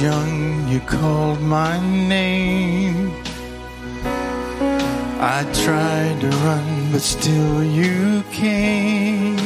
[0.00, 3.10] Young, you called my name.
[5.18, 9.36] I tried to run, but still you came.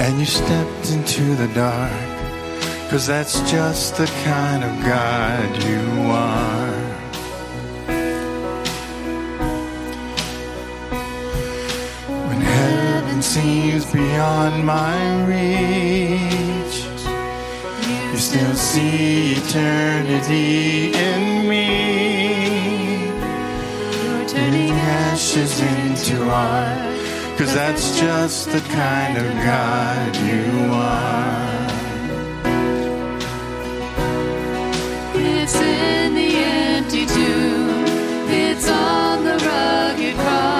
[0.00, 1.92] And you stepped into the dark,
[2.90, 6.82] cause that's just the kind of God you are.
[12.26, 16.55] When heaven seems beyond my reach,
[18.16, 23.08] you still see eternity in me.
[23.10, 26.78] You're Turning ashes into art,
[27.36, 31.66] cause that's just the kind of God you are.
[35.14, 37.84] It's in the empty tomb.
[38.30, 40.55] It's on the rugged cross.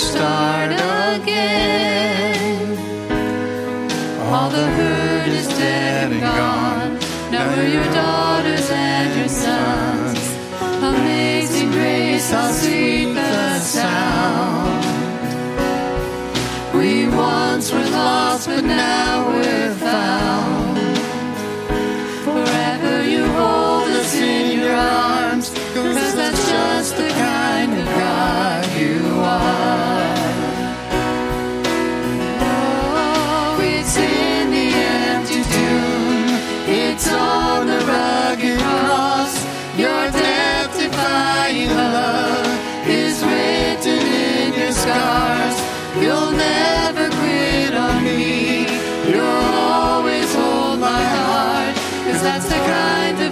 [0.00, 0.79] Start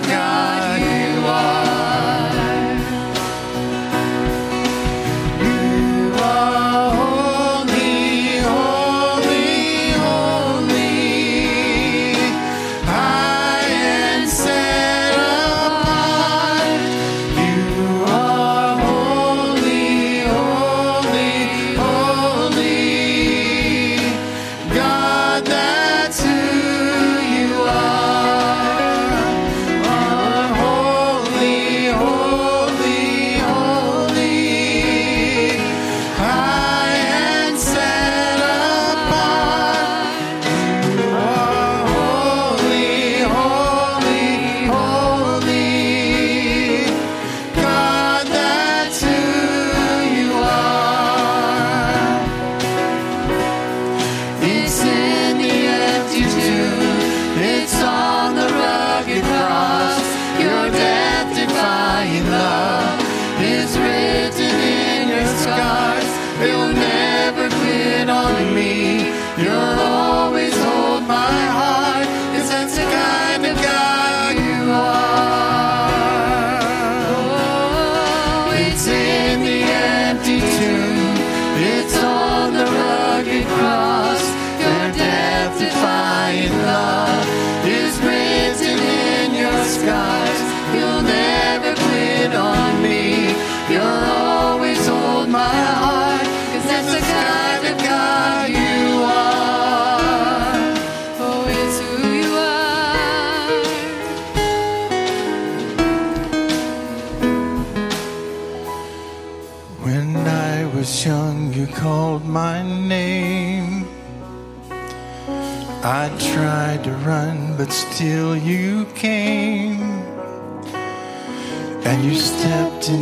[0.09, 0.68] God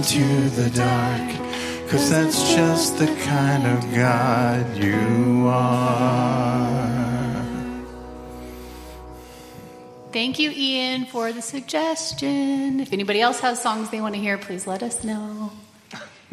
[0.06, 6.94] into the dark, cause that's just the kind of God you are.
[10.12, 12.79] Thank you, Ian, for the suggestion.
[12.79, 15.50] If anybody else has songs they want to hear, please let us know.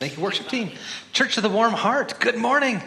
[0.00, 0.72] Thank you, worship team.
[1.12, 2.82] Church of the Warm Heart, good morning.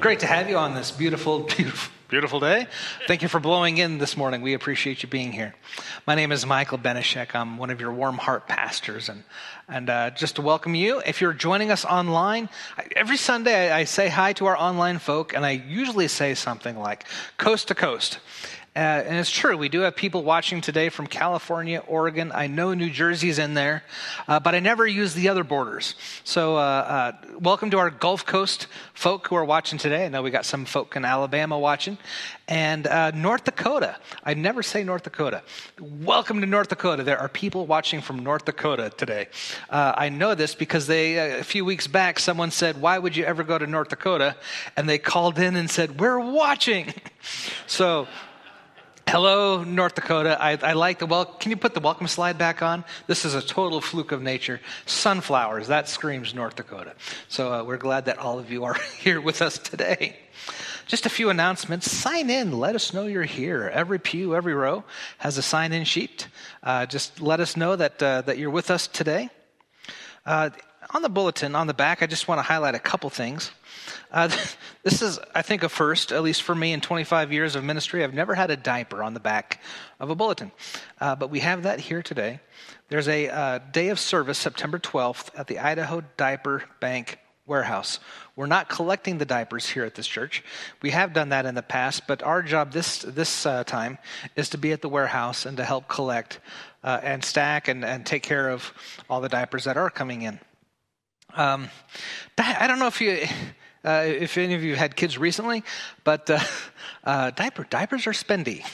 [0.00, 2.66] Great to have you on this beautiful, beautiful, beautiful day.
[3.06, 4.42] Thank you for blowing in this morning.
[4.42, 5.54] We appreciate you being here.
[6.06, 7.34] My name is Michael Beneshek.
[7.34, 9.08] I'm one of your Warm Heart pastors.
[9.08, 9.24] And,
[9.66, 12.50] and uh, just to welcome you, if you're joining us online,
[12.94, 16.78] every Sunday I, I say hi to our online folk, and I usually say something
[16.78, 17.06] like
[17.38, 18.18] coast to coast.
[18.74, 22.32] Uh, and it's true, we do have people watching today from California, Oregon.
[22.34, 23.84] I know New Jersey's in there,
[24.26, 25.94] uh, but I never use the other borders.
[26.24, 30.06] So, uh, uh, welcome to our Gulf Coast folk who are watching today.
[30.06, 31.98] I know we got some folk in Alabama watching.
[32.48, 33.96] And uh, North Dakota.
[34.24, 35.42] I never say North Dakota.
[35.78, 37.02] Welcome to North Dakota.
[37.02, 39.28] There are people watching from North Dakota today.
[39.68, 43.24] Uh, I know this because they, a few weeks back, someone said, Why would you
[43.24, 44.34] ever go to North Dakota?
[44.78, 46.94] And they called in and said, We're watching.
[47.68, 48.08] So,
[49.12, 50.38] Hello, North Dakota.
[50.40, 51.26] I, I, like the well.
[51.26, 52.82] Can you put the welcome slide back on?
[53.06, 54.58] This is a total fluke of nature.
[54.86, 55.68] Sunflowers.
[55.68, 56.94] That screams North Dakota.
[57.28, 60.16] So uh, we're glad that all of you are here with us today.
[60.86, 61.92] Just a few announcements.
[61.92, 62.58] Sign in.
[62.58, 63.70] Let us know you're here.
[63.74, 64.82] Every pew, every row
[65.18, 66.28] has a sign in sheet.
[66.62, 69.28] Uh, just let us know that, uh, that you're with us today.
[70.24, 70.48] Uh,
[70.94, 73.50] on the bulletin, on the back, I just want to highlight a couple things.
[74.10, 74.28] Uh,
[74.82, 78.04] this is, I think, a first, at least for me in 25 years of ministry.
[78.04, 79.60] I've never had a diaper on the back
[80.00, 80.52] of a bulletin,
[81.00, 82.40] uh, but we have that here today.
[82.88, 87.98] There's a uh, day of service, September 12th, at the Idaho Diaper Bank warehouse.
[88.36, 90.44] We're not collecting the diapers here at this church.
[90.80, 93.98] We have done that in the past, but our job this this uh, time
[94.36, 96.40] is to be at the warehouse and to help collect
[96.84, 98.72] uh, and stack and, and take care of
[99.10, 100.38] all the diapers that are coming in.
[101.34, 101.68] Um,
[102.38, 103.26] I don't know if you
[103.84, 105.64] uh, if any of you had kids recently,
[106.04, 106.38] but uh,
[107.04, 108.64] uh, diaper diapers are spendy.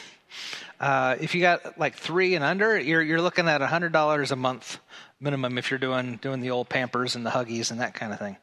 [0.81, 4.37] Uh, if you got like three and under, you're you're looking at hundred dollars a
[4.37, 4.79] month
[5.21, 8.19] minimum if you're doing doing the old Pampers and the Huggies and that kind of
[8.19, 8.37] thing.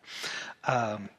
[0.67, 1.09] Um,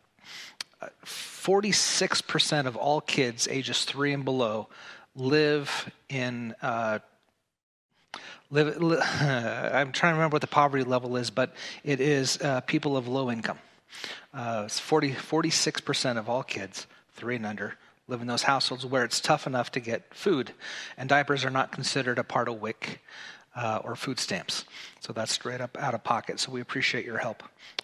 [1.05, 4.69] 46% of all kids ages three and below
[5.15, 6.99] live in uh,
[8.51, 11.55] live, li- I'm trying to remember what the poverty level is, but
[11.85, 13.59] it is uh, people of low income.
[14.37, 19.19] Uh, 40, 46% of all kids, three and under, live in those households where it's
[19.19, 20.53] tough enough to get food,
[20.99, 23.01] and diapers are not considered a part of WIC
[23.57, 24.65] uh, or food stamps.
[25.01, 26.39] So that's straight up out of pocket.
[26.39, 27.43] So we appreciate your help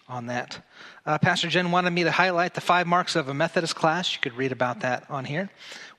[0.09, 0.65] on that.
[1.07, 4.13] Uh, Pastor Jen wanted me to highlight the five marks of a Methodist class.
[4.15, 5.51] You could read about that on here.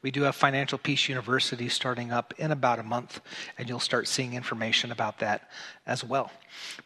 [0.03, 3.21] We do have Financial Peace University starting up in about a month,
[3.57, 5.49] and you'll start seeing information about that
[5.87, 6.29] as well.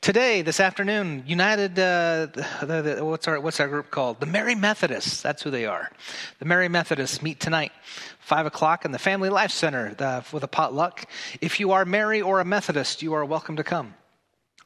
[0.02, 2.28] Today, this afternoon, United, uh,
[2.62, 4.20] the, the, what's, our, what's our group called?
[4.20, 5.24] The Merry Methodists.
[5.24, 5.90] That's who they are.
[6.38, 7.72] The Merry Methodists meet tonight,
[8.28, 11.06] 5 o'clock, in the Family Life Center uh, with a potluck.
[11.40, 13.94] If you are Mary or a Methodist, you are welcome to come.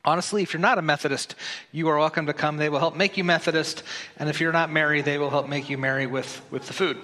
[0.04, 1.36] Honestly, if you're not a Methodist,
[1.72, 2.58] you are welcome to come.
[2.58, 3.84] They will help make you Methodist.
[4.18, 6.98] And if you're not Mary, they will help make you Mary with, with the food.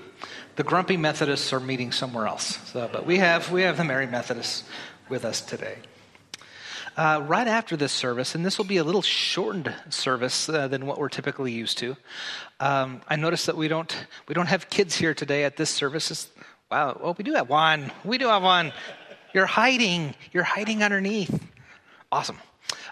[0.55, 2.57] The grumpy Methodists are meeting somewhere else.
[2.71, 4.63] So, but we have, we have the Merry Methodists
[5.09, 5.75] with us today.
[6.97, 10.87] Uh, right after this service, and this will be a little shortened service uh, than
[10.87, 11.95] what we're typically used to.
[12.59, 13.95] Um, I noticed that we don't
[14.27, 16.09] we don't have kids here today at this service.
[16.09, 16.27] It's,
[16.71, 17.91] wow, well we do have one.
[18.03, 18.73] We do have one.
[19.33, 20.15] You're hiding.
[20.31, 21.43] You're hiding underneath.
[22.11, 22.37] Awesome.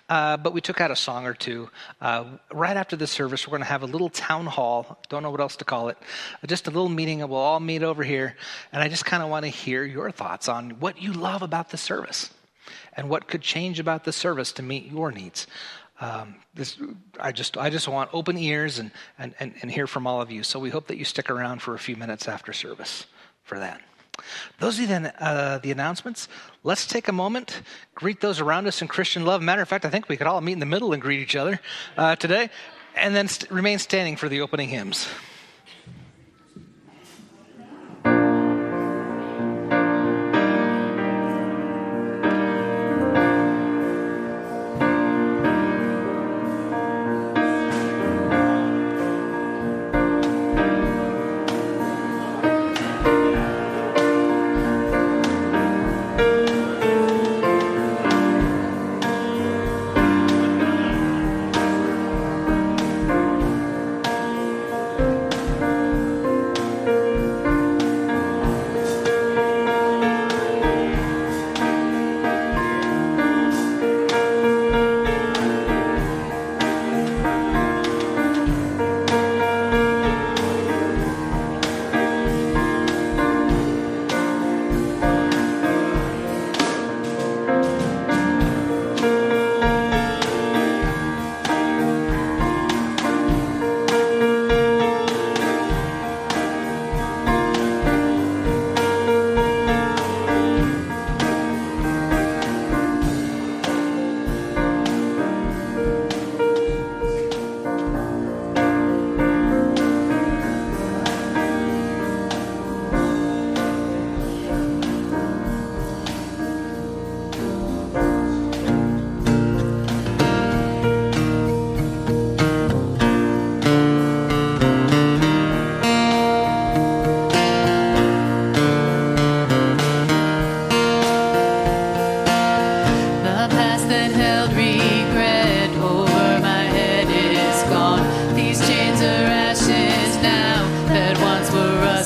[0.07, 1.69] Uh, but we took out a song or two.
[1.99, 4.99] Uh, right after the service, we're going to have a little town hall.
[5.09, 5.97] Don't know what else to call it.
[6.45, 8.35] Just a little meeting, and we'll all meet over here.
[8.71, 11.71] And I just kind of want to hear your thoughts on what you love about
[11.71, 12.29] the service
[12.93, 15.47] and what could change about the service to meet your needs.
[15.99, 16.77] Um, this,
[17.19, 20.29] I just, I just want open ears and, and, and, and hear from all of
[20.29, 20.43] you.
[20.43, 23.05] So we hope that you stick around for a few minutes after service
[23.45, 23.79] for that.
[24.59, 26.27] Those are the, uh, the announcements.
[26.63, 27.61] Let's take a moment,
[27.93, 29.41] greet those around us in Christian love.
[29.41, 31.35] Matter of fact, I think we could all meet in the middle and greet each
[31.35, 31.59] other
[31.95, 32.49] uh, today,
[32.95, 35.07] and then st- remain standing for the opening hymns.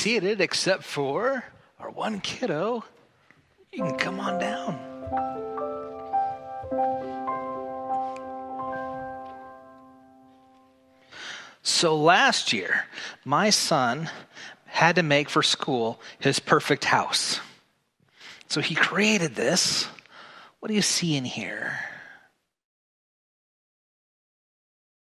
[0.00, 1.44] seated, except for
[1.78, 2.82] our one kiddo.
[3.70, 4.80] You can come on down.
[11.62, 12.86] So last year,
[13.26, 14.08] my son
[14.64, 17.38] had to make for school his perfect house.
[18.48, 19.86] So he created this.
[20.60, 21.78] What do you see in here?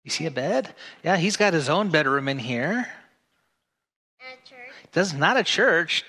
[0.03, 0.73] You see a bed?
[1.03, 2.87] Yeah, he's got his own bedroom in here.
[4.91, 6.03] This is not a church.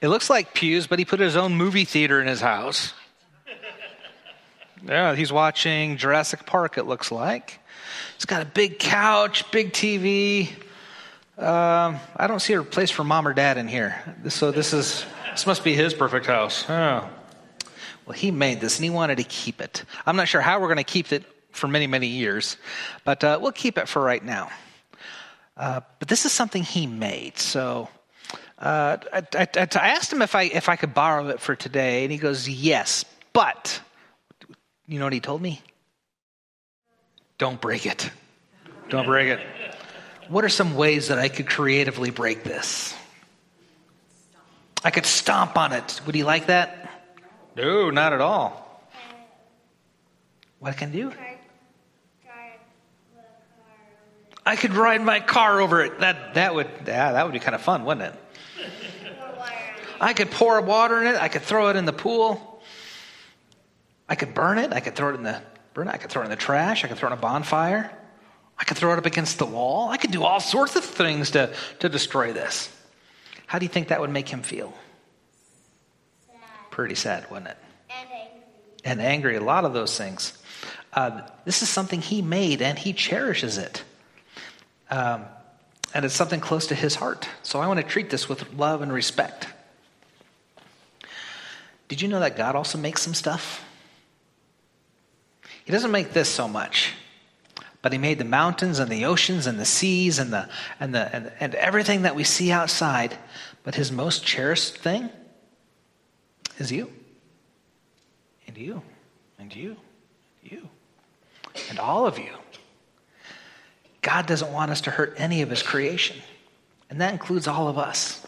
[0.00, 2.92] It looks like pews, but he put his own movie theater in his house.
[4.86, 7.58] Yeah, he's watching Jurassic Park, it looks like.
[8.14, 10.50] He's got a big couch, big TV.
[11.36, 13.96] Um, I don't see a place for mom or dad in here.
[14.28, 16.64] So this is this must be his perfect house.
[16.68, 17.08] Oh.
[18.06, 19.84] Well, he made this and he wanted to keep it.
[20.06, 22.56] I'm not sure how we're going to keep it for many, many years,
[23.04, 24.48] but uh, we'll keep it for right now.
[25.56, 27.38] Uh, but this is something he made.
[27.38, 27.88] So
[28.60, 32.02] uh, I, I, I, asked him if I, if I could borrow it for today,
[32.02, 33.80] and he goes, Yes, but
[34.86, 35.62] you know what he told me?
[37.38, 38.10] Don't break it.
[38.88, 39.40] Don't break it.
[40.28, 42.94] What are some ways that I could creatively break this?
[44.84, 46.00] I could stomp on it.
[46.06, 46.90] Would he like that?
[47.56, 48.64] No, not at all.
[50.58, 51.12] What can I do?
[54.44, 55.98] I could ride my car over it.
[56.00, 58.20] That that would yeah, that would be kind of fun, wouldn't it?
[60.00, 61.16] I could pour water in it.
[61.16, 62.62] I could throw it in the pool.
[64.08, 64.72] I could burn it.
[64.72, 65.42] I could throw it in the
[65.74, 65.94] burn it.
[65.94, 66.84] I could throw it in the trash.
[66.84, 67.90] I could throw it in a bonfire.
[68.58, 69.88] I could throw it up against the wall.
[69.88, 72.74] I could do all sorts of things to, to destroy this.
[73.46, 74.74] How do you think that would make him feel?
[76.26, 76.40] Sad.
[76.70, 77.56] Pretty sad, wouldn't it?
[77.88, 78.42] And angry.
[78.84, 80.36] And angry, a lot of those things.
[80.92, 83.84] Uh, this is something he made and he cherishes it.
[84.90, 85.24] Um,
[85.94, 87.28] and it's something close to his heart.
[87.42, 89.46] So I want to treat this with love and respect.
[91.88, 93.64] Did you know that God also makes some stuff?
[95.64, 96.94] He doesn't make this so much,
[97.82, 100.48] but He made the mountains and the oceans and the seas and, the,
[100.78, 103.16] and, the, and, and everything that we see outside.
[103.64, 105.10] But His most cherished thing
[106.58, 106.90] is you,
[108.46, 108.82] and you,
[109.38, 109.76] and you,
[110.42, 110.68] and you,
[111.70, 112.32] and all of you.
[114.02, 116.16] God doesn't want us to hurt any of His creation,
[116.88, 118.26] and that includes all of us.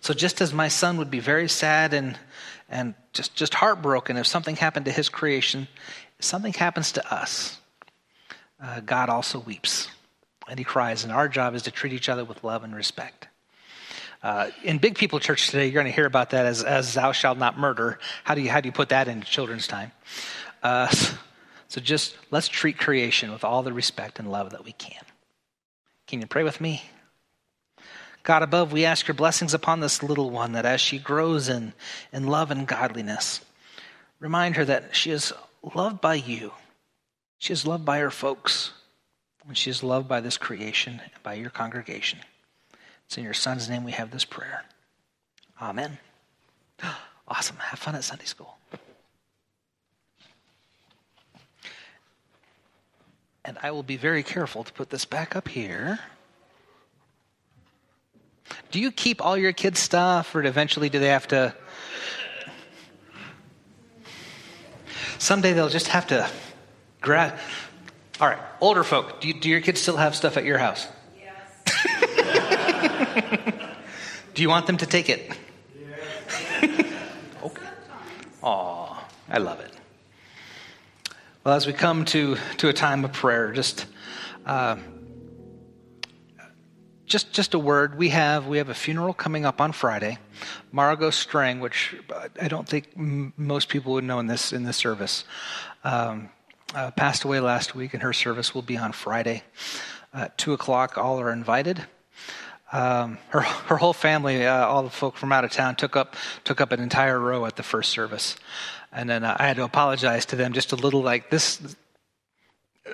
[0.00, 2.16] So, just as my son would be very sad and
[2.68, 5.68] and just, just heartbroken if something happened to his creation.
[6.18, 7.58] Something happens to us,
[8.62, 9.88] uh, God also weeps
[10.48, 13.28] and he cries, and our job is to treat each other with love and respect.
[14.22, 17.12] Uh, in Big People Church today, you're going to hear about that as, as "Thou
[17.12, 19.92] shalt not murder." How do you how do you put that into children's time?
[20.62, 20.88] Uh,
[21.68, 25.02] so just let's treat creation with all the respect and love that we can.
[26.06, 26.82] Can you pray with me?
[28.26, 31.72] God above, we ask your blessings upon this little one that as she grows in,
[32.12, 33.40] in love and godliness,
[34.18, 35.32] remind her that she is
[35.76, 36.50] loved by you.
[37.38, 38.72] She is loved by her folks.
[39.46, 42.18] And she is loved by this creation and by your congregation.
[43.06, 44.64] It's in your son's name we have this prayer.
[45.62, 45.98] Amen.
[47.28, 47.56] Awesome.
[47.56, 48.56] Have fun at Sunday school.
[53.44, 55.98] And I will be very careful to put this back up here.
[58.70, 61.54] Do you keep all your kids' stuff, or eventually do they have to?
[65.18, 66.28] Someday they'll just have to
[67.00, 67.38] grab.
[68.20, 70.86] All right, older folk, do, you, do your kids still have stuff at your house?
[71.18, 71.34] Yes.
[74.34, 75.30] do you want them to take it?
[75.78, 76.86] Yes.
[77.42, 77.66] okay.
[78.42, 79.72] Aw, I love it.
[81.44, 83.86] Well, as we come to, to a time of prayer, just.
[84.44, 84.76] Uh,
[87.06, 87.96] just just a word.
[87.96, 90.18] We have we have a funeral coming up on Friday.
[90.72, 91.96] Margot Strang, which
[92.40, 95.24] I don't think m- most people would know in this in this service,
[95.84, 96.30] um,
[96.74, 99.42] uh, passed away last week, and her service will be on Friday
[100.12, 100.98] at two o'clock.
[100.98, 101.84] All are invited.
[102.72, 106.16] Um, her her whole family, uh, all the folk from out of town, took up
[106.44, 108.36] took up an entire row at the first service,
[108.92, 111.02] and then uh, I had to apologize to them just a little.
[111.02, 111.76] Like this,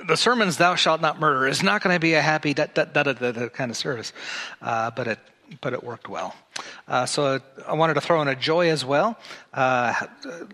[0.07, 2.85] the sermon's "Thou shalt not murder" is not going to be a happy da, da,
[2.85, 4.13] da, da, da, kind of service,
[4.61, 5.19] uh, but it
[5.61, 6.35] but it worked well.
[6.89, 9.19] Uh, so I wanted to throw in a joy as well.
[9.53, 9.95] Uh,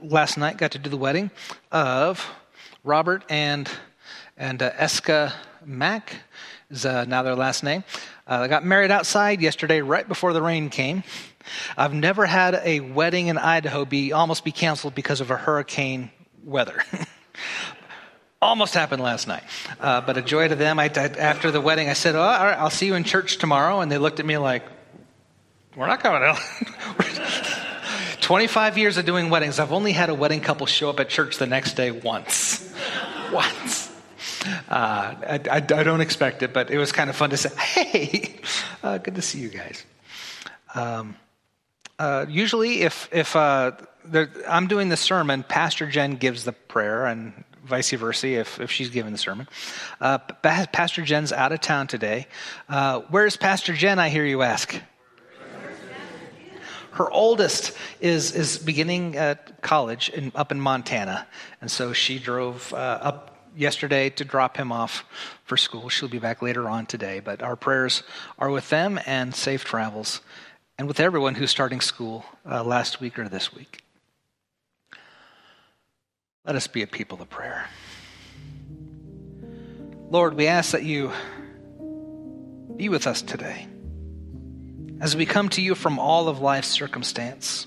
[0.02, 1.30] last night got to do the wedding
[1.70, 2.24] of
[2.84, 3.68] Robert and
[4.36, 5.32] and uh, Eska
[5.64, 6.14] Mack
[6.70, 7.84] is uh, now their last name.
[8.26, 11.02] Uh, they got married outside yesterday, right before the rain came.
[11.76, 16.10] I've never had a wedding in Idaho be almost be canceled because of a hurricane
[16.44, 16.82] weather.
[18.40, 19.42] almost happened last night.
[19.80, 20.78] Uh, but a joy to them.
[20.78, 23.38] I, I, after the wedding, I said, oh, all right, I'll see you in church
[23.38, 23.80] tomorrow.
[23.80, 24.64] And they looked at me like,
[25.76, 26.38] we're not coming out.
[28.20, 29.58] 25 years of doing weddings.
[29.58, 32.74] I've only had a wedding couple show up at church the next day once.
[33.32, 33.90] once.
[34.68, 37.54] Uh, I, I, I, don't expect it, but it was kind of fun to say,
[37.56, 38.40] hey,
[38.82, 39.84] uh, good to see you guys.
[40.74, 41.16] Um,
[41.98, 43.72] uh, usually, if, if uh,
[44.48, 48.90] I'm doing the sermon, Pastor Jen gives the prayer, and vice versa if, if she's
[48.90, 49.48] giving the sermon.
[50.00, 52.26] Uh, Pastor Jen's out of town today.
[52.68, 54.80] Uh, where's Pastor Jen, I hear you ask?
[56.92, 59.16] Her oldest is, is beginning
[59.60, 61.28] college in, up in Montana,
[61.60, 65.04] and so she drove uh, up yesterday to drop him off
[65.44, 65.88] for school.
[65.88, 68.02] She'll be back later on today, but our prayers
[68.38, 70.22] are with them and safe travels,
[70.76, 73.84] and with everyone who's starting school uh, last week or this week.
[76.48, 77.68] Let us be a people of prayer.
[80.08, 81.12] Lord, we ask that you
[82.74, 83.66] be with us today
[84.98, 87.66] as we come to you from all of life's circumstance.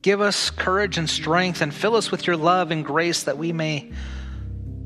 [0.00, 3.52] Give us courage and strength and fill us with your love and grace that we
[3.52, 3.92] may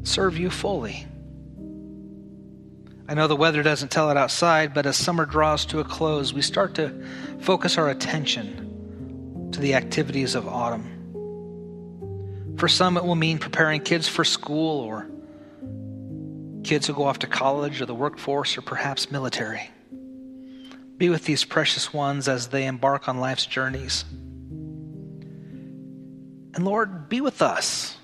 [0.03, 1.07] serve you fully.
[3.09, 6.35] I know the weather doesn't tell it outside, but as summer draws to a close,
[6.35, 7.01] we start to
[7.43, 10.98] focus our attention to the activities of autumn.
[12.59, 15.07] For some, it will mean preparing kids for school or
[16.65, 19.71] kids who go off to college or the workforce or perhaps military.
[20.97, 24.05] Be with these precious ones as they embark on life's journeys.
[26.53, 27.97] And Lord, be with us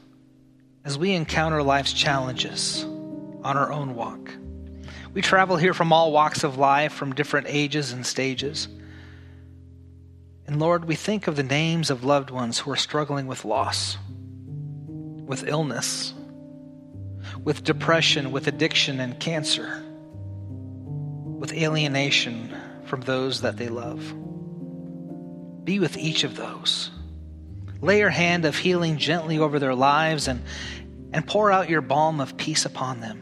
[0.84, 4.30] as we encounter life's challenges on our own walk.
[5.12, 8.68] We travel here from all walks of life, from different ages and stages.
[10.46, 13.98] And Lord, we think of the names of loved ones who are struggling with loss
[15.26, 16.12] with illness,
[17.42, 19.82] with depression, with addiction and cancer,
[21.38, 24.00] with alienation from those that they love.
[25.64, 26.90] Be with each of those.
[27.80, 30.42] Lay your hand of healing gently over their lives and,
[31.12, 33.20] and pour out your balm of peace upon them.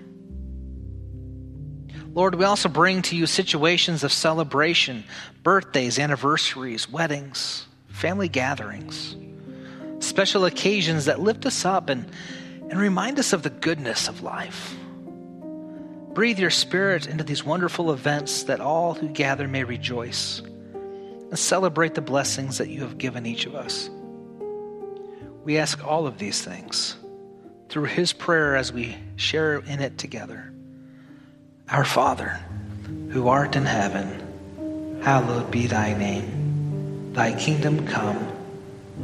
[2.15, 5.05] Lord, we also bring to you situations of celebration,
[5.43, 9.17] birthdays, anniversaries, weddings, family gatherings
[10.03, 12.07] special occasions that lift us up and,
[12.69, 14.75] and remind us of the goodness of life.
[16.15, 21.95] Breathe your spirit into these wonderful events that all who gather may rejoice and celebrate
[21.95, 23.89] the blessings that you have given each of us.
[25.45, 26.97] We ask all of these things
[27.69, 30.53] through his prayer as we share in it together.
[31.71, 32.39] Our Father,
[33.11, 37.13] who art in heaven, hallowed be thy name.
[37.15, 38.32] Thy kingdom come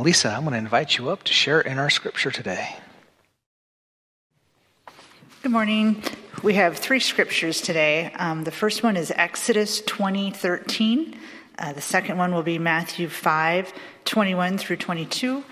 [0.00, 2.74] And Lisa, I'm going to invite you up to share in our scripture today.
[5.42, 6.02] Good morning.
[6.42, 8.10] We have three scriptures today.
[8.14, 11.18] Um, the first one is Exodus 20, 13.
[11.58, 13.74] Uh, the second one will be Matthew 5,
[14.06, 15.44] 21 through 22.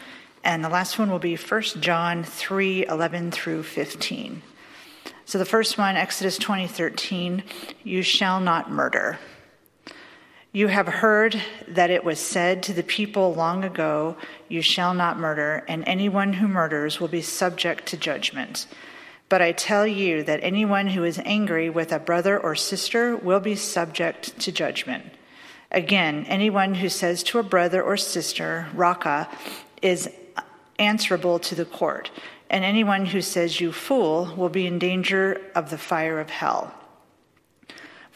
[0.44, 4.40] And the last one will be 1 John 3, 11 through 15.
[5.26, 7.42] So the first one, Exodus 20, 13,
[7.84, 9.18] you shall not murder.
[10.50, 14.16] You have heard that it was said to the people long ago,
[14.48, 18.66] You shall not murder, and anyone who murders will be subject to judgment.
[19.28, 23.40] But I tell you that anyone who is angry with a brother or sister will
[23.40, 25.04] be subject to judgment.
[25.70, 29.28] Again, anyone who says to a brother or sister, Raca,
[29.82, 30.08] is
[30.78, 32.10] answerable to the court,
[32.48, 36.72] and anyone who says, You fool, will be in danger of the fire of hell.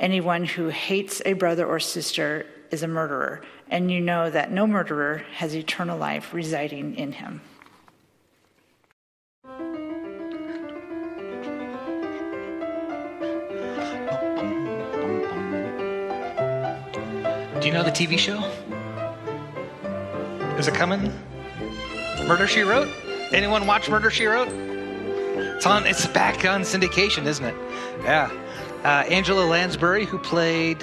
[0.00, 4.66] Anyone who hates a brother or sister is a murderer, and you know that no
[4.66, 7.42] murderer has eternal life residing in him.
[17.60, 18.38] Do you know the TV show?
[20.56, 21.12] Is it coming?
[22.26, 22.88] Murder She Wrote?
[23.32, 24.48] Anyone watch Murder She Wrote?
[24.48, 25.86] It's on.
[25.86, 27.54] It's back on syndication, isn't it?
[28.02, 28.30] Yeah.
[28.82, 30.78] Uh, Angela Lansbury, who played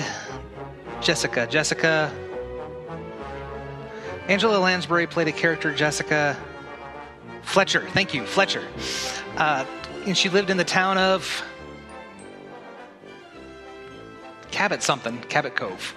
[1.01, 1.47] Jessica.
[1.47, 2.11] Jessica.
[4.27, 6.37] Angela Lansbury played a character, Jessica
[7.41, 7.87] Fletcher.
[7.93, 8.63] Thank you, Fletcher.
[9.35, 9.65] Uh,
[10.05, 11.43] and she lived in the town of
[14.51, 15.95] Cabot something, Cabot Cove.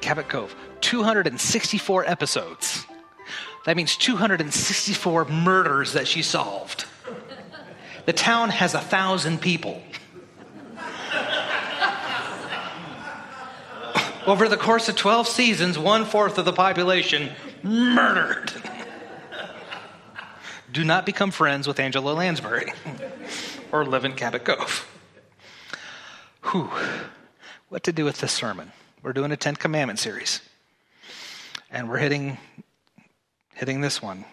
[0.00, 0.56] Cabot Cove.
[0.80, 2.86] 264 episodes.
[3.66, 6.86] That means 264 murders that she solved.
[8.06, 9.82] The town has a thousand people.
[14.30, 17.32] Over the course of 12 seasons, one fourth of the population
[17.64, 18.52] murdered.
[20.70, 22.72] Do not become friends with Angela Lansbury
[23.72, 24.88] or live in Cabot Cove.
[26.44, 26.70] Whew.
[27.70, 28.70] What to do with this sermon?
[29.02, 30.40] We're doing a Ten Commandment series.
[31.68, 32.38] And we're hitting
[33.54, 34.24] hitting this one.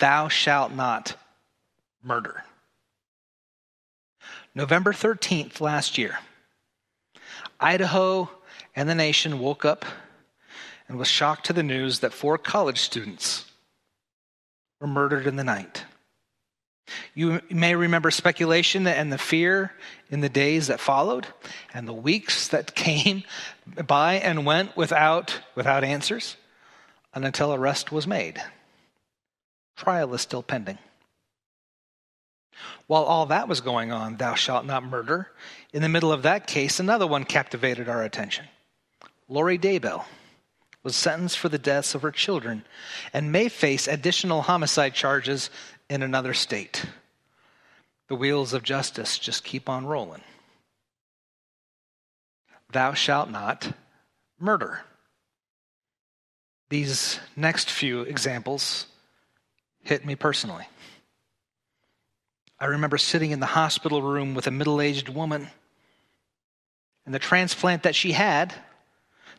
[0.00, 1.16] Thou shalt not
[2.04, 2.44] murder.
[4.54, 6.18] November 13th last year,
[7.58, 8.28] Idaho
[8.74, 9.84] and the nation woke up
[10.88, 13.44] and was shocked to the news that four college students
[14.80, 15.84] were murdered in the night.
[17.14, 19.72] You may remember speculation and the fear
[20.10, 21.28] in the days that followed
[21.72, 23.22] and the weeks that came
[23.86, 26.36] by and went without, without answers
[27.14, 28.42] until arrest was made.
[29.76, 30.78] Trial is still pending.
[32.86, 35.30] While all that was going on, thou shalt not murder,
[35.72, 38.46] in the middle of that case, another one captivated our attention.
[39.30, 40.04] Lori Daybell
[40.82, 42.64] was sentenced for the deaths of her children
[43.12, 45.50] and may face additional homicide charges
[45.88, 46.84] in another state.
[48.08, 50.22] The wheels of justice just keep on rolling.
[52.72, 53.72] Thou shalt not
[54.40, 54.80] murder.
[56.68, 58.86] These next few examples
[59.84, 60.66] hit me personally.
[62.58, 65.48] I remember sitting in the hospital room with a middle aged woman,
[67.06, 68.54] and the transplant that she had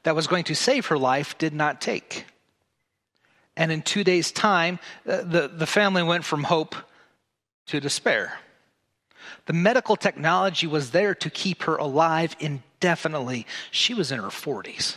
[0.03, 2.25] that was going to save her life did not take.
[3.55, 6.75] And in two days' time, uh, the, the family went from hope
[7.67, 8.39] to despair.
[9.45, 13.45] The medical technology was there to keep her alive indefinitely.
[13.69, 14.95] She was in her 40s.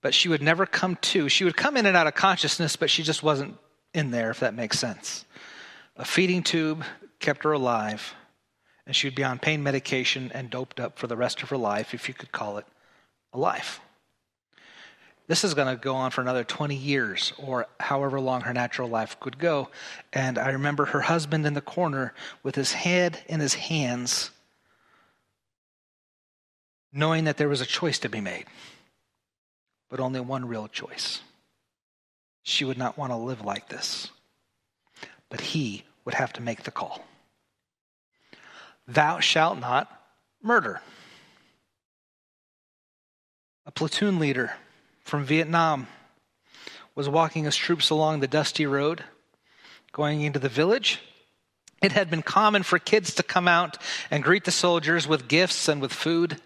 [0.00, 1.28] But she would never come to.
[1.28, 3.56] She would come in and out of consciousness, but she just wasn't
[3.92, 5.24] in there, if that makes sense.
[5.96, 6.84] A feeding tube
[7.18, 8.14] kept her alive,
[8.86, 11.94] and she'd be on pain medication and doped up for the rest of her life,
[11.94, 12.66] if you could call it
[13.36, 13.80] life.
[15.28, 18.88] This is going to go on for another 20 years or however long her natural
[18.88, 19.70] life could go.
[20.12, 24.30] And I remember her husband in the corner with his head in his hands,
[26.92, 28.46] knowing that there was a choice to be made,
[29.90, 31.20] but only one real choice.
[32.44, 34.08] She would not want to live like this,
[35.28, 37.04] but he would have to make the call.
[38.86, 39.90] Thou shalt not
[40.40, 40.80] murder.
[43.66, 44.54] A platoon leader
[45.02, 45.88] from Vietnam
[46.94, 49.02] was walking his troops along the dusty road
[49.90, 51.00] going into the village.
[51.82, 53.76] It had been common for kids to come out
[54.10, 56.40] and greet the soldiers with gifts and with food.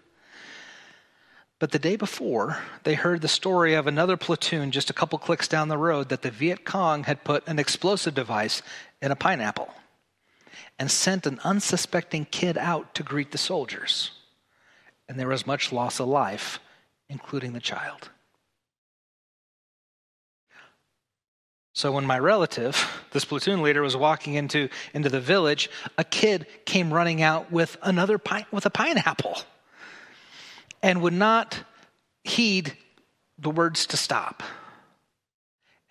[1.59, 5.47] But the day before, they heard the story of another platoon just a couple clicks
[5.47, 8.63] down the road that the Viet Cong had put an explosive device
[8.99, 9.71] in a pineapple
[10.79, 14.09] and sent an unsuspecting kid out to greet the soldiers.
[15.07, 16.59] And there was much loss of life,
[17.11, 18.09] including the child.
[21.73, 26.47] So when my relative, this platoon leader, was walking into, into the village, a kid
[26.65, 29.37] came running out with another pine, with a pineapple
[30.81, 31.59] and would not
[32.23, 32.73] heed
[33.37, 34.41] the words to stop.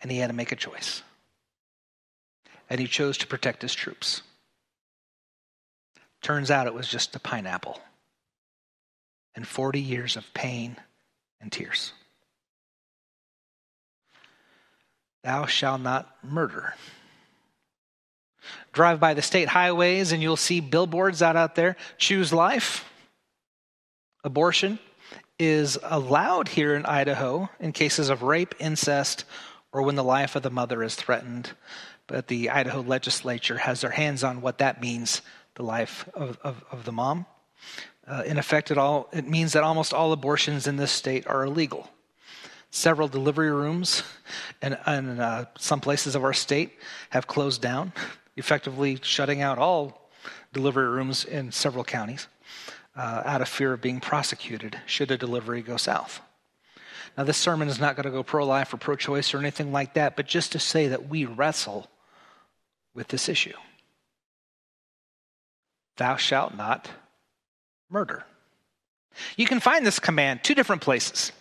[0.03, 1.03] And he had to make a choice.
[2.69, 4.23] And he chose to protect his troops.
[6.23, 7.81] Turns out it was just a pineapple
[9.35, 10.77] and 40 years of pain
[11.41, 11.93] and tears.
[15.23, 16.75] Thou shalt not murder.
[18.73, 21.77] Drive by the state highways and you'll see billboards out out there.
[21.99, 22.85] Choose life.
[24.25, 24.79] Abortion
[25.39, 29.25] is allowed here in Idaho in cases of rape, incest,
[29.73, 31.51] or when the life of the mother is threatened.
[32.07, 35.23] But the Idaho legislature has their hands on what that means
[35.55, 37.27] the life of, of, of the mom.
[38.07, 41.45] Uh, in effect, it, all, it means that almost all abortions in this state are
[41.45, 41.89] illegal.
[42.71, 44.03] Several delivery rooms
[44.63, 46.79] in uh, some places of our state
[47.11, 47.93] have closed down,
[48.37, 50.11] effectively shutting out all
[50.53, 52.27] delivery rooms in several counties
[52.97, 56.21] uh, out of fear of being prosecuted should a delivery go south.
[57.17, 59.73] Now, this sermon is not going to go pro life or pro choice or anything
[59.73, 61.89] like that, but just to say that we wrestle
[62.95, 63.57] with this issue.
[65.97, 66.89] Thou shalt not
[67.91, 68.25] murder.
[69.37, 71.33] You can find this command two different places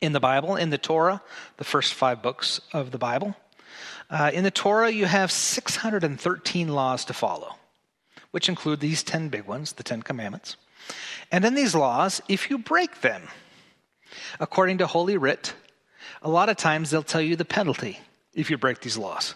[0.00, 1.22] in the Bible, in the Torah,
[1.58, 3.36] the first five books of the Bible.
[4.08, 7.54] Uh, in the Torah, you have 613 laws to follow,
[8.30, 10.56] which include these 10 big ones, the 10 commandments.
[11.30, 13.28] And in these laws, if you break them,
[14.40, 15.54] according to Holy Writ,
[16.22, 17.98] a lot of times they'll tell you the penalty
[18.34, 19.34] if you break these laws.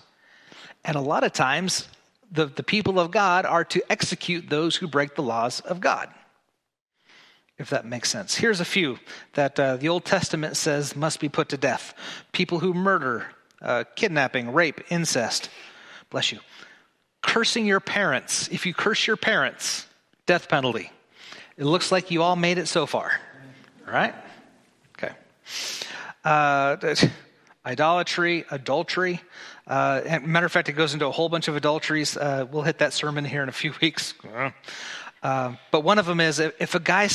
[0.84, 1.88] And a lot of times,
[2.34, 6.08] the, the people of God are to execute those who break the laws of God
[7.58, 8.34] if that makes sense.
[8.34, 8.98] Here's a few
[9.34, 11.94] that uh, the Old Testament says must be put to death
[12.32, 13.26] people who murder,
[13.62, 15.50] uh, kidnapping, rape, incest.
[16.10, 16.40] Bless you.
[17.22, 18.48] Cursing your parents.
[18.48, 19.86] If you curse your parents,
[20.26, 20.90] death penalty.
[21.56, 23.12] It looks like you all made it so far.
[23.86, 24.14] Right?
[24.98, 25.14] Okay.
[26.24, 26.76] Uh,
[27.66, 29.20] idolatry, adultery.
[29.66, 32.16] Uh, matter of fact, it goes into a whole bunch of adulteries.
[32.16, 34.14] Uh, we'll hit that sermon here in a few weeks.
[35.22, 37.08] Uh, but one of them is if a guy,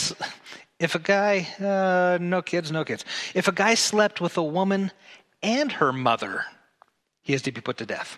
[0.79, 3.05] if a guy, uh, no kids, no kids.
[3.35, 4.91] If a guy slept with a woman
[5.43, 6.45] and her mother,
[7.21, 8.17] he is to be put to death.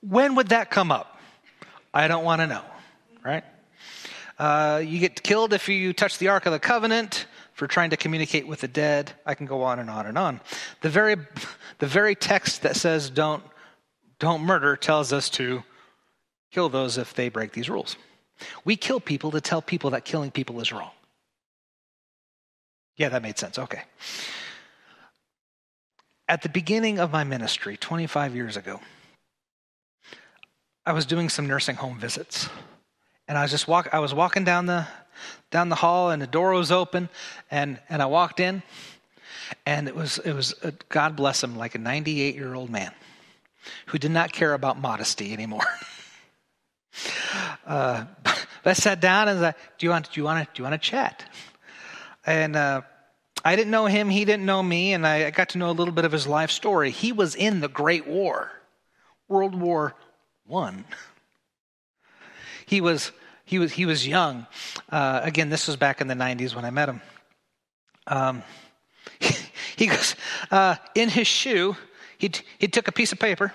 [0.00, 1.18] When would that come up?
[1.92, 2.62] I don't want to know,
[3.22, 3.44] right?
[4.38, 7.26] Uh, you get killed if you touch the Ark of the Covenant
[7.60, 9.12] for trying to communicate with the dead.
[9.26, 10.40] I can go on and on and on.
[10.80, 11.16] The very,
[11.78, 13.42] the very text that says don't,
[14.18, 15.62] don't murder tells us to
[16.50, 17.96] kill those if they break these rules.
[18.64, 20.92] We kill people to tell people that killing people is wrong.
[22.96, 23.58] Yeah, that made sense.
[23.58, 23.82] Okay.
[26.28, 28.80] At the beginning of my ministry, 25 years ago,
[30.86, 32.48] I was doing some nursing home visits.
[33.30, 34.88] And I was just walk I was walking down the
[35.52, 37.08] down the hall and the door was open
[37.48, 38.60] and and I walked in
[39.64, 42.90] and it was it was a, God bless him like a 98-year-old man
[43.86, 45.64] who did not care about modesty anymore.
[47.64, 48.04] Uh,
[48.64, 50.10] I sat down and I said, "Do you want?
[50.10, 50.52] Do you want to?
[50.52, 51.24] Do you want to chat?"
[52.26, 52.82] And uh,
[53.44, 55.94] I didn't know him; he didn't know me, and I got to know a little
[55.94, 56.90] bit of his life story.
[56.90, 58.50] He was in the Great War,
[59.28, 59.94] World War
[60.46, 60.84] One.
[62.66, 63.12] He was
[63.50, 64.46] he was he was young.
[64.90, 67.00] Uh, again, this was back in the '90s when I met him.
[68.06, 68.44] Um,
[69.76, 70.14] he, goes
[70.52, 71.74] uh, in his shoe.
[72.16, 72.30] He
[72.60, 73.52] he took a piece of paper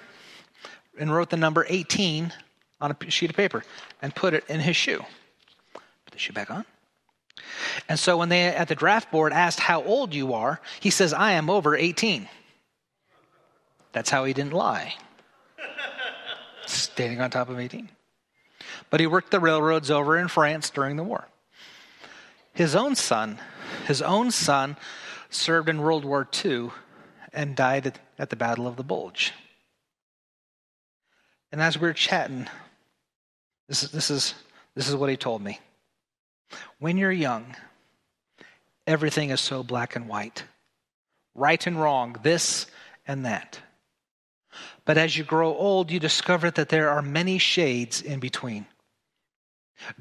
[0.99, 2.33] and wrote the number 18
[2.81, 3.63] on a sheet of paper
[4.01, 5.01] and put it in his shoe.
[5.73, 6.65] Put the shoe back on.
[7.87, 11.13] And so when they at the draft board asked how old you are, he says,
[11.13, 12.27] I am over 18.
[13.93, 14.93] That's how he didn't lie.
[16.65, 17.89] Standing on top of 18.
[18.89, 21.27] But he worked the railroads over in France during the war.
[22.53, 23.39] His own son,
[23.88, 24.77] his own son
[25.29, 26.69] served in World War II
[27.33, 29.33] and died at the Battle of the Bulge.
[31.51, 32.47] And as we were chatting,
[33.67, 34.33] this is, this is,
[34.75, 35.59] this is what he told me.
[36.79, 37.55] When you're young,
[38.88, 40.43] everything is so black and white
[41.36, 42.65] right and wrong, this
[43.05, 43.59] and that.
[44.86, 48.65] But as you grow old, you discover that there are many shades in between.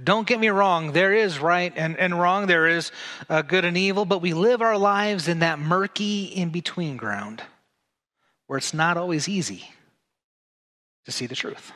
[0.03, 2.93] Don't get me wrong, there is right and, and wrong, there is
[3.29, 7.43] uh, good and evil, but we live our lives in that murky in between ground
[8.47, 9.71] where it's not always easy
[11.05, 11.73] to see the truth.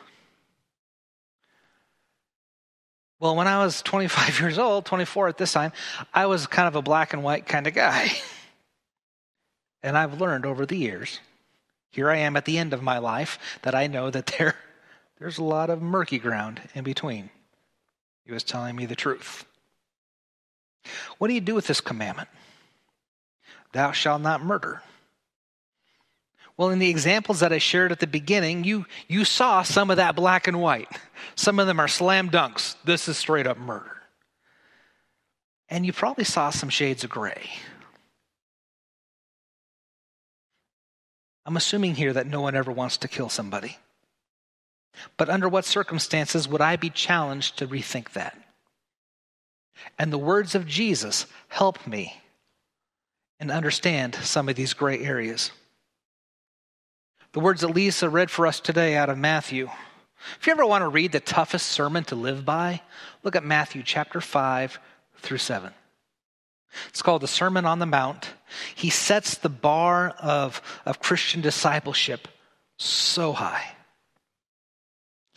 [3.21, 5.73] Well, when I was 25 years old, 24 at this time,
[6.15, 8.13] I was kind of a black and white kind of guy.
[9.83, 11.21] and I've learned over the years,
[11.91, 14.55] here I am at the end of my life, that I know that there,
[15.19, 17.31] there's a lot of murky ground in between.
[18.29, 19.47] He was telling me the truth.
[21.17, 22.29] What do you do with this commandment?
[23.73, 24.83] Thou shalt not murder.
[26.59, 29.97] Well, in the examples that I shared at the beginning, you, you saw some of
[29.97, 30.91] that black and white.
[31.37, 32.77] Some of them are slam dunks.
[32.85, 33.97] This is straight up murder.
[35.71, 37.49] And you probably saw some shades of gray.
[41.47, 43.79] I'm assuming here that no one ever wants to kill somebody.
[45.17, 48.37] But under what circumstances would I be challenged to rethink that?
[49.99, 52.21] And the words of Jesus help me
[53.41, 55.53] and understand some of these gray areas.
[57.33, 59.69] The words that Lisa read for us today out of Matthew.
[60.41, 62.81] If you ever want to read the toughest sermon to live by,
[63.23, 64.79] look at Matthew chapter 5
[65.19, 65.73] through 7.
[66.89, 68.31] It's called the Sermon on the Mount.
[68.75, 72.29] He sets the bar of, of Christian discipleship
[72.77, 73.75] so high.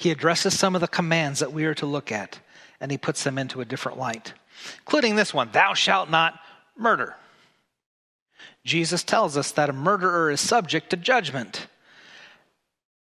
[0.02, 2.39] He addresses some of the commands that we are to look at,
[2.80, 4.34] and he puts them into a different light,
[4.80, 6.39] including this one Thou shalt not
[6.76, 7.16] murder.
[8.66, 11.68] Jesus tells us that a murderer is subject to judgment,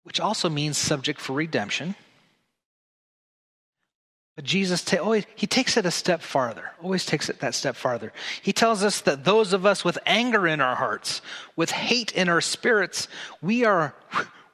[0.02, 1.94] which also means subject for redemption.
[4.36, 7.76] But Jesus ta- always, he takes it a step farther, always takes it that step
[7.76, 8.12] farther.
[8.42, 11.22] He tells us that those of us with anger in our hearts,
[11.56, 13.08] with hate in our spirits,
[13.44, 13.94] we are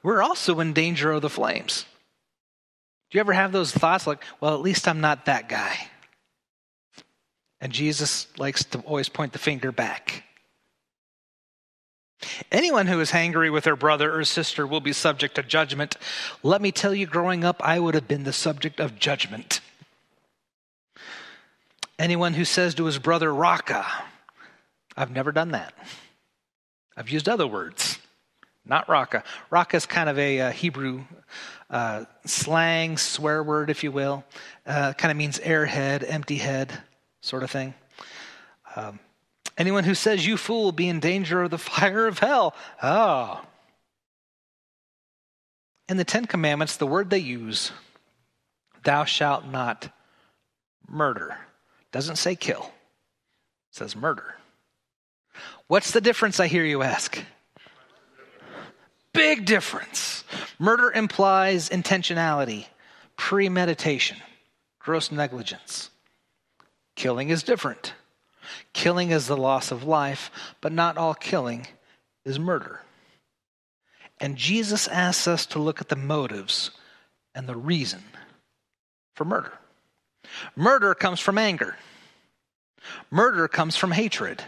[0.02, 1.86] we're also in danger of the flames.
[3.10, 5.88] Do you ever have those thoughts like, well, at least I'm not that guy?
[7.60, 10.24] And Jesus likes to always point the finger back.
[12.50, 15.96] Anyone who is angry with their brother or sister will be subject to judgment.
[16.42, 19.60] Let me tell you, growing up, I would have been the subject of judgment.
[21.98, 23.86] Anyone who says to his brother, Raka,
[24.96, 25.74] I've never done that.
[26.96, 27.98] I've used other words,
[28.64, 29.22] not Raka.
[29.50, 31.04] Raka is kind of a uh, Hebrew
[31.70, 34.24] uh, slang, swear word, if you will.
[34.66, 36.72] Uh, kind of means airhead, empty head,
[37.20, 37.74] sort of thing.
[38.74, 39.00] Um,
[39.58, 42.54] anyone who says, You fool, be in danger of the fire of hell.
[42.82, 43.42] Oh.
[45.88, 47.72] In the Ten Commandments, the word they use,
[48.82, 49.88] thou shalt not
[50.88, 51.38] murder,
[51.92, 52.72] doesn't say kill,
[53.70, 54.36] says murder.
[55.68, 57.18] What's the difference, I hear you ask?
[59.16, 60.24] Big difference.
[60.58, 62.66] Murder implies intentionality,
[63.16, 64.18] premeditation,
[64.78, 65.90] gross negligence.
[66.96, 67.94] Killing is different.
[68.74, 71.66] Killing is the loss of life, but not all killing
[72.26, 72.82] is murder.
[74.20, 76.70] And Jesus asks us to look at the motives
[77.34, 78.02] and the reason
[79.14, 79.52] for murder.
[80.54, 81.76] Murder comes from anger,
[83.10, 84.44] murder comes from hatred.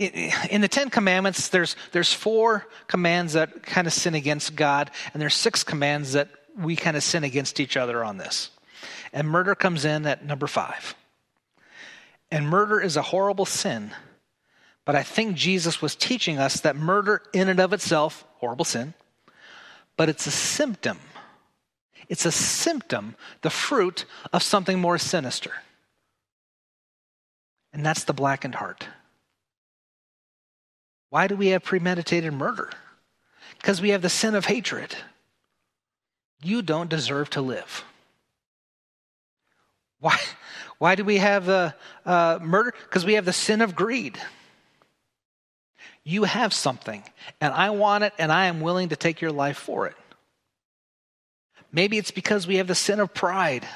[0.00, 5.20] In the Ten Commandments, there's, there's four commands that kind of sin against God, and
[5.20, 8.50] there's six commands that we kind of sin against each other on this.
[9.12, 10.94] And murder comes in at number five.
[12.30, 13.90] And murder is a horrible sin.
[14.86, 18.94] But I think Jesus was teaching us that murder, in and of itself, horrible sin,
[19.98, 20.98] but it's a symptom.
[22.08, 25.52] It's a symptom, the fruit of something more sinister.
[27.74, 28.86] And that's the blackened heart.
[31.10, 32.70] Why do we have premeditated murder?
[33.58, 34.94] Because we have the sin of hatred.
[36.42, 37.84] You don't deserve to live.
[39.98, 40.16] Why,
[40.78, 41.72] why do we have uh,
[42.06, 42.72] uh, murder?
[42.84, 44.18] Because we have the sin of greed.
[46.02, 47.02] You have something,
[47.40, 49.96] and I want it, and I am willing to take your life for it.
[51.70, 53.66] Maybe it's because we have the sin of pride.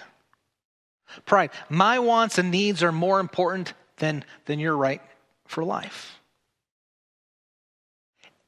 [1.26, 1.51] Pride.
[1.68, 5.03] My wants and needs are more important than, than your right
[5.47, 6.18] for life.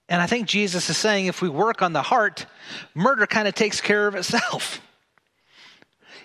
[0.09, 2.47] And I think Jesus is saying if we work on the heart,
[2.95, 4.81] murder kind of takes care of itself.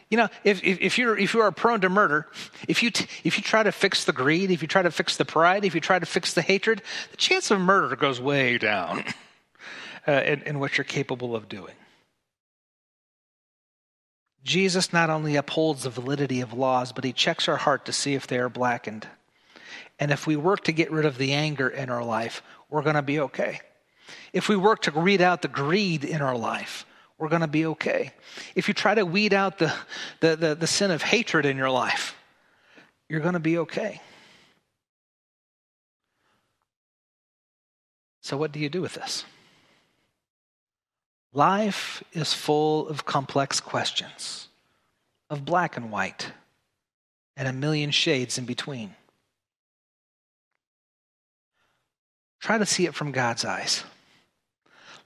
[0.09, 2.27] You know, if, if, if, you're, if you are prone to murder,
[2.67, 5.15] if you, t- if you try to fix the greed, if you try to fix
[5.15, 8.57] the pride, if you try to fix the hatred, the chance of murder goes way
[8.57, 9.05] down
[10.07, 11.73] uh, in, in what you're capable of doing.
[14.43, 18.13] Jesus not only upholds the validity of laws, but he checks our heart to see
[18.13, 19.07] if they are blackened.
[19.97, 22.95] And if we work to get rid of the anger in our life, we're going
[22.95, 23.61] to be okay.
[24.33, 26.85] If we work to weed out the greed in our life,
[27.17, 28.11] we're going to be okay.
[28.55, 29.73] If you try to weed out the,
[30.21, 32.15] the, the, the sin of hatred in your life,
[33.07, 34.01] you're going to be okay.
[38.21, 39.25] So, what do you do with this?
[41.33, 44.47] Life is full of complex questions,
[45.29, 46.31] of black and white,
[47.37, 48.95] and a million shades in between.
[52.39, 53.83] Try to see it from God's eyes.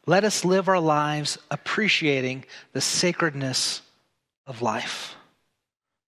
[0.05, 3.81] Let us live our lives appreciating the sacredness
[4.45, 5.15] of life,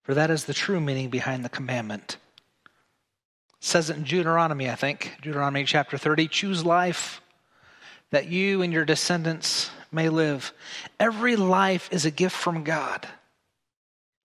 [0.02, 2.16] for that is the true meaning behind the commandment.
[2.64, 7.20] It says it in Deuteronomy, I think, Deuteronomy chapter 30 choose life
[8.10, 10.52] that you and your descendants may live.
[11.00, 13.06] Every life is a gift from God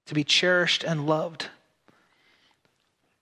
[0.05, 1.47] to be cherished and loved.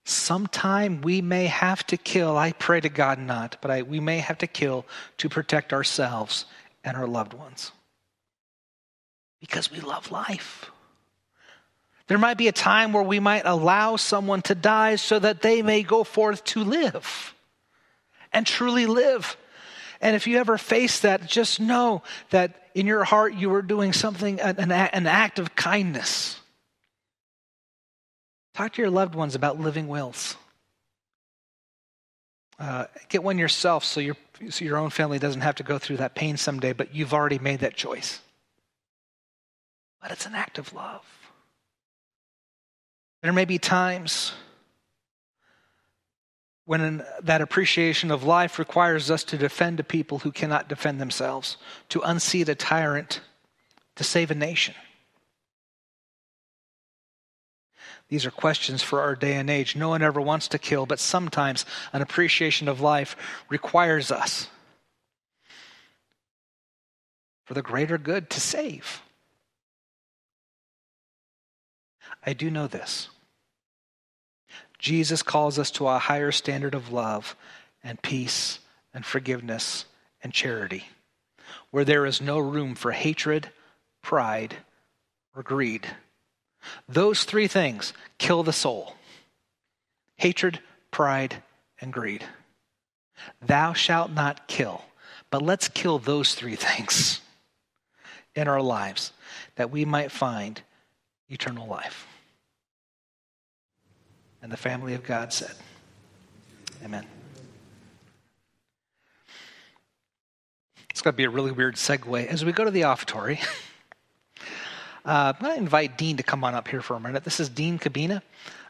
[0.04, 4.18] Sometime we may have to kill, I pray to God not, but I, we may
[4.18, 4.84] have to kill
[5.18, 6.46] to protect ourselves
[6.82, 7.70] and our loved ones.
[9.40, 10.70] Because we love life.
[12.08, 15.62] There might be a time where we might allow someone to die so that they
[15.62, 17.34] may go forth to live
[18.32, 19.36] and truly live.
[20.00, 23.92] And if you ever face that, just know that in your heart you are doing
[23.92, 26.40] something, an, an act of kindness
[28.54, 30.36] Talk to your loved ones about living wills.
[32.58, 34.16] Uh, get one yourself so your,
[34.50, 37.38] so your own family doesn't have to go through that pain someday, but you've already
[37.38, 38.20] made that choice.
[40.00, 41.04] But it's an act of love.
[43.22, 44.32] There may be times
[46.64, 51.56] when that appreciation of life requires us to defend a people who cannot defend themselves,
[51.88, 53.20] to unseat a tyrant,
[53.96, 54.74] to save a nation.
[58.12, 59.74] These are questions for our day and age.
[59.74, 63.16] No one ever wants to kill, but sometimes an appreciation of life
[63.48, 64.48] requires us
[67.46, 69.00] for the greater good to save.
[72.26, 73.08] I do know this.
[74.78, 77.34] Jesus calls us to a higher standard of love
[77.82, 78.58] and peace
[78.92, 79.86] and forgiveness
[80.22, 80.84] and charity,
[81.70, 83.48] where there is no room for hatred,
[84.02, 84.58] pride,
[85.34, 85.88] or greed.
[86.88, 88.94] Those three things kill the soul
[90.16, 90.60] hatred,
[90.92, 91.42] pride,
[91.80, 92.24] and greed.
[93.44, 94.84] Thou shalt not kill.
[95.30, 97.20] But let's kill those three things
[98.34, 99.12] in our lives
[99.56, 100.60] that we might find
[101.28, 102.06] eternal life.
[104.42, 105.52] And the family of God said,
[106.84, 107.06] Amen.
[110.90, 112.26] It's going to be a really weird segue.
[112.26, 113.40] As we go to the offertory,
[115.04, 117.24] uh, I'm going to invite Dean to come on up here for a minute.
[117.24, 118.22] This is Dean Cabina.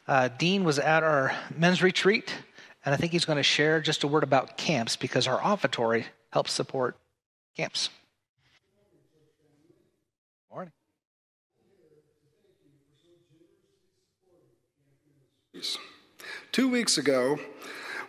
[0.09, 2.35] Uh, Dean was at our men's retreat,
[2.85, 6.07] and I think he's going to share just a word about camps because our offertory
[6.30, 6.97] helps support
[7.57, 7.91] camps.
[10.51, 10.72] Morning.
[16.51, 17.39] Two weeks ago,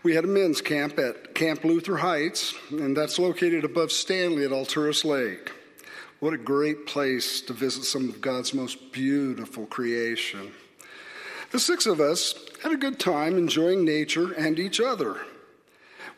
[0.02, 4.52] we had a men's camp at Camp Luther Heights, and that's located above Stanley at
[4.52, 5.52] Alturas Lake.
[6.24, 10.54] What a great place to visit some of God's most beautiful creation.
[11.52, 15.18] The six of us had a good time enjoying nature and each other.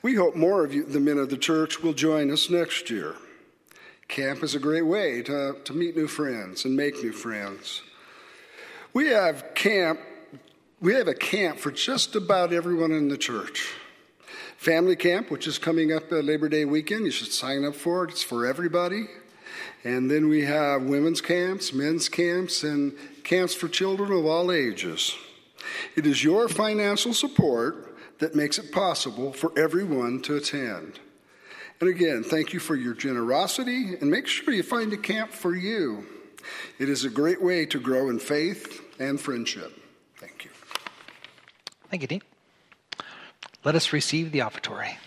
[0.03, 3.16] We hope more of you, the men of the church, will join us next year.
[4.08, 7.82] Camp is a great way to, to meet new friends and make new friends.
[8.93, 9.99] We have camp
[10.82, 13.74] we have a camp for just about everyone in the church.
[14.58, 18.03] Family camp, which is coming up uh, Labor Day weekend, you should sign up for
[18.03, 18.12] it.
[18.12, 19.08] It's for everybody.
[19.84, 22.93] And then we have women's camps, men's camps, and
[23.24, 25.16] camps for children of all ages.
[25.95, 30.99] It is your financial support that makes it possible for everyone to attend.
[31.82, 35.56] And again, thank you for your generosity and make sure you find a camp for
[35.56, 36.06] you.
[36.80, 39.74] It is a great way to grow in faith and friendship.
[40.18, 40.51] Thank you.
[41.89, 42.22] Thank you, Dean.
[43.64, 44.97] Let us receive the offertory.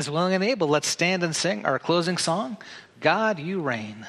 [0.00, 2.56] As willing and able, let's stand and sing our closing song
[3.00, 4.06] God, you reign.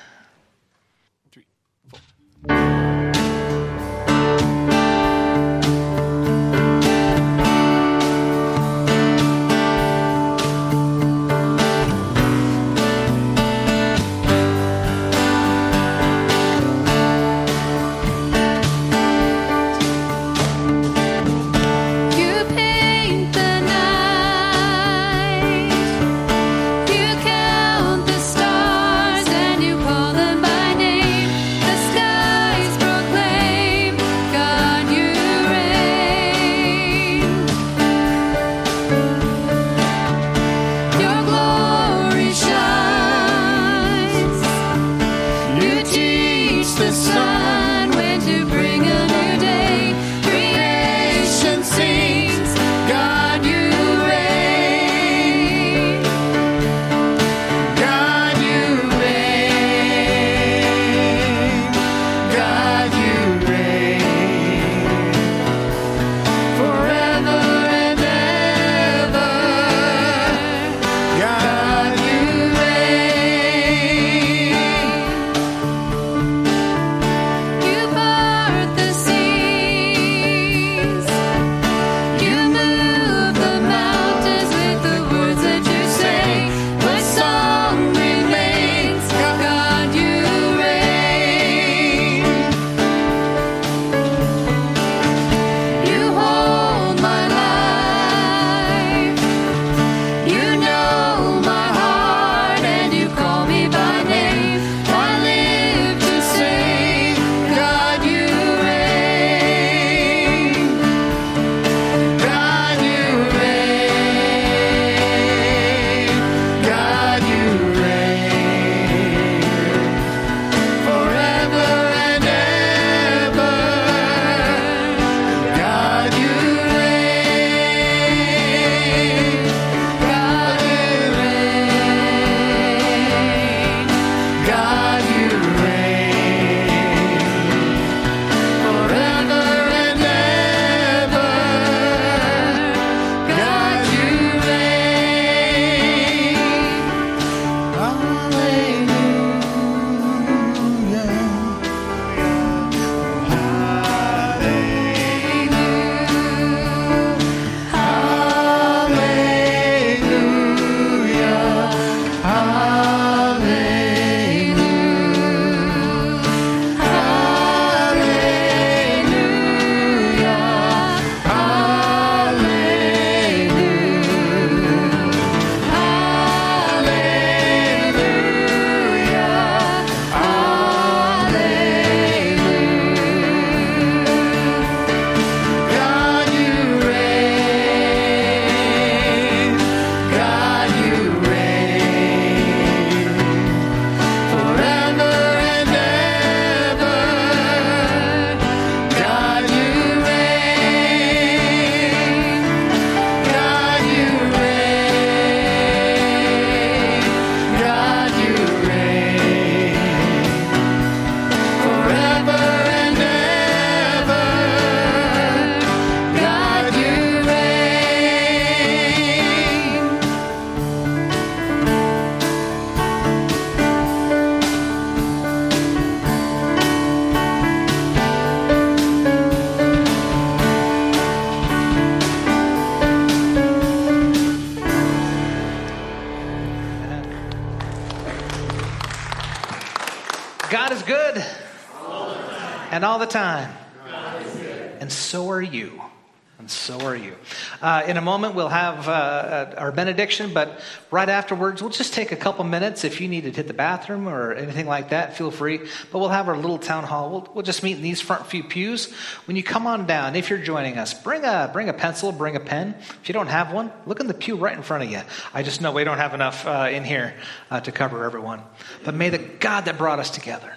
[247.92, 250.62] In a moment, we'll have uh, uh, our benediction, but
[250.92, 252.86] right afterwards, we'll just take a couple minutes.
[252.86, 255.60] If you need to hit the bathroom or anything like that, feel free.
[255.92, 257.12] But we'll have our little town hall.
[257.12, 258.94] We'll, we'll just meet in these front few pews.
[259.26, 262.38] When you come on down, if you're joining us, bring a, bring a pencil, bring
[262.38, 262.76] a pen.
[262.80, 265.02] If you don't have one, look in the pew right in front of you.
[265.34, 267.14] I just know we don't have enough uh, in here
[267.52, 268.42] uh, to cover everyone.
[268.86, 270.56] But may the God that brought us together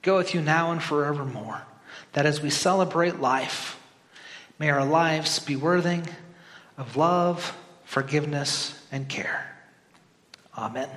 [0.00, 1.60] go with you now and forevermore.
[2.14, 3.78] That as we celebrate life,
[4.58, 6.00] may our lives be worthy
[6.78, 9.56] of love, forgiveness, and care.
[10.56, 10.88] Amen.